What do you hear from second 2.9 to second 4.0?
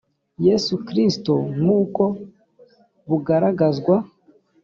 bugaragazwa